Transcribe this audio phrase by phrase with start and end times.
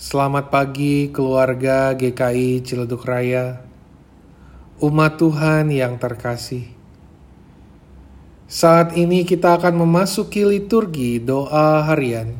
[0.00, 3.60] Selamat pagi keluarga GKI Ciledug Raya,
[4.80, 6.64] umat Tuhan yang terkasih.
[8.48, 12.32] Saat ini kita akan memasuki liturgi doa harian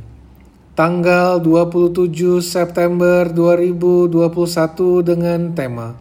[0.72, 6.00] tanggal 27 September 2021 dengan tema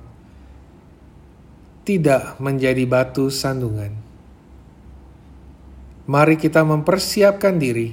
[1.84, 3.92] Tidak menjadi batu sandungan.
[6.08, 7.92] Mari kita mempersiapkan diri.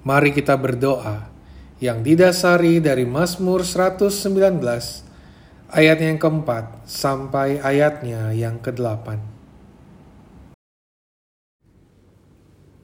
[0.00, 1.39] Mari kita berdoa
[1.80, 4.60] yang didasari dari Mazmur 119
[5.72, 9.24] ayat yang keempat sampai ayatnya yang kedelapan.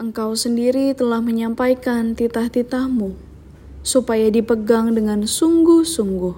[0.01, 3.13] Engkau sendiri telah menyampaikan titah-titahmu
[3.85, 6.37] supaya dipegang dengan sungguh-sungguh.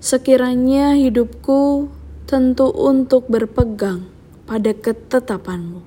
[0.00, 1.92] Sekiranya hidupku
[2.24, 4.08] tentu untuk berpegang
[4.48, 5.80] pada ketetapanmu,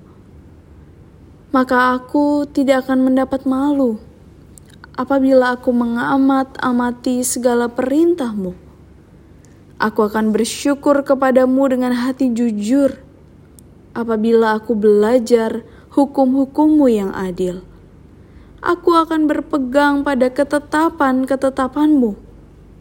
[1.49, 4.01] maka aku tidak akan mendapat malu
[4.97, 8.57] apabila aku mengamat-amati segala perintahmu.
[9.77, 12.97] Aku akan bersyukur kepadamu dengan hati jujur
[13.93, 15.61] apabila aku belajar
[15.93, 17.61] hukum-hukummu yang adil.
[18.57, 22.17] Aku akan berpegang pada ketetapan-ketetapanmu.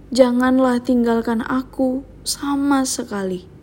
[0.08, 3.55] Janganlah tinggalkan aku sama sekali.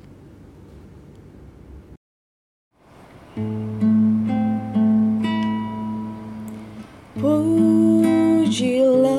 [8.53, 9.12] Pujilah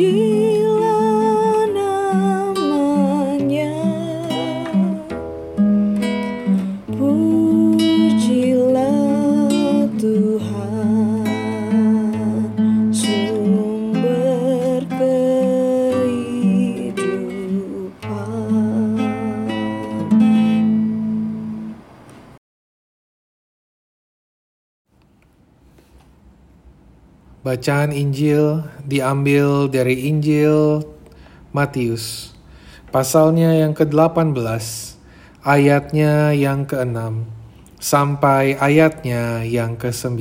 [0.00, 0.29] pujilah
[27.40, 30.84] Bacaan Injil diambil dari Injil
[31.56, 32.36] Matius,
[32.92, 34.36] pasalnya yang ke-18,
[35.40, 37.24] ayatnya yang ke-6,
[37.80, 40.20] sampai ayatnya yang ke-9.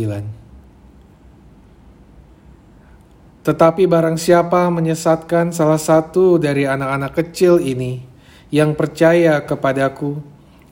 [3.43, 7.99] Tetapi barang siapa menyesatkan salah satu dari anak-anak kecil ini
[8.47, 10.23] yang percaya kepadaku,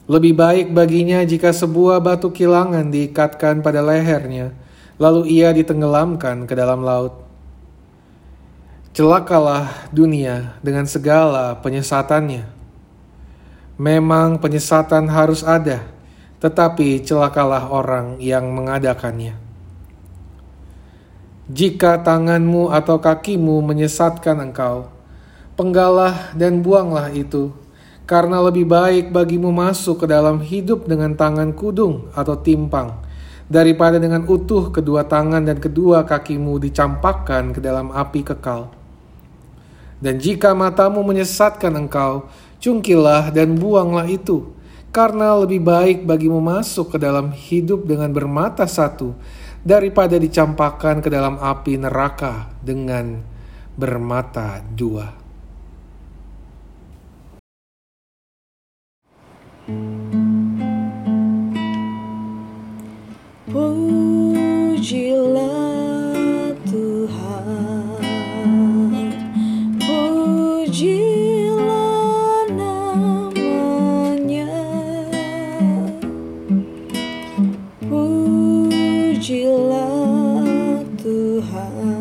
[0.08, 4.56] lebih baik baginya jika sebuah batu kilangan diikatkan pada lehernya,
[4.98, 7.26] lalu ia ditenggelamkan ke dalam laut.
[8.98, 12.50] Celakalah dunia dengan segala penyesatannya.
[13.78, 15.86] Memang penyesatan harus ada,
[16.42, 19.38] tetapi celakalah orang yang mengadakannya.
[21.48, 24.90] Jika tanganmu atau kakimu menyesatkan engkau,
[25.54, 27.54] penggalah dan buanglah itu,
[28.10, 33.07] karena lebih baik bagimu masuk ke dalam hidup dengan tangan kudung atau timpang,
[33.48, 38.72] daripada dengan utuh kedua tangan dan kedua kakimu dicampakkan ke dalam api kekal.
[39.98, 42.30] Dan jika matamu menyesatkan engkau,
[42.62, 44.54] cungkilah dan buanglah itu,
[44.94, 49.18] karena lebih baik bagimu masuk ke dalam hidup dengan bermata satu,
[49.66, 53.26] daripada dicampakkan ke dalam api neraka dengan
[53.74, 55.26] bermata dua.
[59.68, 59.97] Pujilah
[70.78, 73.34] pujilah namanya,
[77.90, 78.86] pujilah
[81.02, 81.97] Tuhan,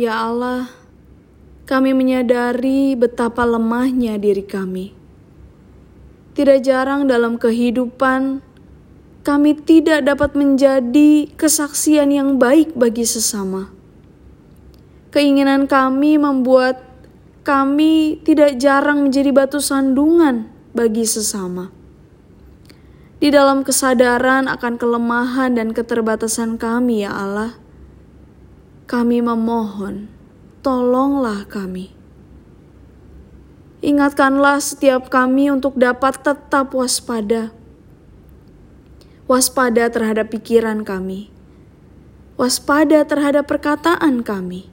[0.00, 0.72] Ya Allah,
[1.68, 4.96] kami menyadari betapa lemahnya diri kami.
[6.32, 8.40] Tidak jarang dalam kehidupan,
[9.20, 13.68] kami tidak dapat menjadi kesaksian yang baik bagi sesama.
[15.12, 16.80] Keinginan kami membuat
[17.44, 21.68] kami tidak jarang menjadi batu sandungan bagi sesama.
[23.20, 27.60] Di dalam kesadaran akan kelemahan dan keterbatasan kami, ya Allah,
[28.90, 30.10] kami memohon
[30.66, 31.94] tolonglah kami.
[33.86, 37.54] Ingatkanlah setiap kami untuk dapat tetap waspada.
[39.30, 41.30] Waspada terhadap pikiran kami.
[42.34, 44.66] Waspada terhadap perkataan kami.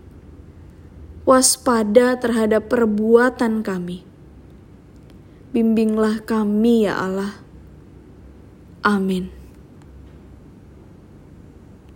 [1.21, 4.01] Waspada terhadap perbuatan kami.
[5.53, 7.37] Bimbinglah kami ya Allah.
[8.81, 9.36] Amin.